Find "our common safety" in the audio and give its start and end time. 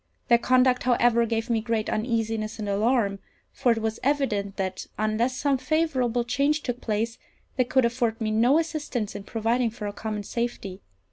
9.85-10.81